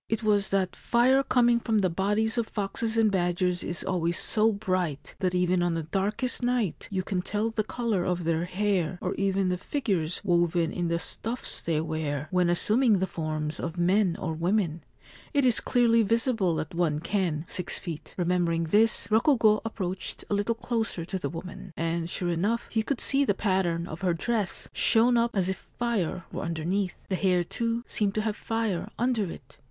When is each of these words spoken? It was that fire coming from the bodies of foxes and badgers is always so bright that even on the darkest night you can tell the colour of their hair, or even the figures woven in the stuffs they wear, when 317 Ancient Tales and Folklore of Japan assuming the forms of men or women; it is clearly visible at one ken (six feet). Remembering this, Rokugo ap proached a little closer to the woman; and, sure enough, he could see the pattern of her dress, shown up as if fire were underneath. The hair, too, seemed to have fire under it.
It 0.09 0.23
was 0.23 0.49
that 0.49 0.75
fire 0.75 1.21
coming 1.21 1.59
from 1.59 1.77
the 1.77 1.89
bodies 1.91 2.39
of 2.39 2.47
foxes 2.47 2.97
and 2.97 3.11
badgers 3.11 3.63
is 3.63 3.83
always 3.83 4.17
so 4.17 4.51
bright 4.51 5.13
that 5.19 5.35
even 5.35 5.61
on 5.61 5.75
the 5.75 5.83
darkest 5.83 6.41
night 6.41 6.87
you 6.89 7.03
can 7.03 7.21
tell 7.21 7.51
the 7.51 7.63
colour 7.63 8.03
of 8.03 8.23
their 8.23 8.45
hair, 8.45 8.97
or 8.99 9.13
even 9.13 9.49
the 9.49 9.59
figures 9.59 10.19
woven 10.23 10.71
in 10.71 10.87
the 10.87 10.97
stuffs 10.97 11.61
they 11.61 11.79
wear, 11.81 12.29
when 12.31 12.47
317 12.47 12.95
Ancient 12.95 12.99
Tales 12.99 13.03
and 13.03 13.09
Folklore 13.11 13.35
of 13.67 13.73
Japan 13.73 13.91
assuming 13.93 14.11
the 14.15 14.15
forms 14.15 14.15
of 14.17 14.17
men 14.17 14.17
or 14.19 14.33
women; 14.33 14.83
it 15.35 15.45
is 15.45 15.59
clearly 15.59 16.01
visible 16.01 16.59
at 16.59 16.73
one 16.73 16.99
ken 16.99 17.45
(six 17.47 17.77
feet). 17.77 18.15
Remembering 18.17 18.63
this, 18.63 19.05
Rokugo 19.11 19.61
ap 19.63 19.77
proached 19.77 20.23
a 20.31 20.33
little 20.33 20.55
closer 20.55 21.05
to 21.05 21.19
the 21.19 21.29
woman; 21.29 21.73
and, 21.77 22.09
sure 22.09 22.29
enough, 22.31 22.67
he 22.71 22.81
could 22.81 22.99
see 22.99 23.23
the 23.23 23.35
pattern 23.35 23.85
of 23.85 24.01
her 24.01 24.15
dress, 24.15 24.67
shown 24.73 25.15
up 25.15 25.29
as 25.35 25.47
if 25.47 25.57
fire 25.57 26.23
were 26.31 26.41
underneath. 26.41 26.95
The 27.09 27.15
hair, 27.17 27.43
too, 27.43 27.83
seemed 27.85 28.15
to 28.15 28.21
have 28.23 28.35
fire 28.35 28.89
under 28.97 29.31
it. 29.31 29.59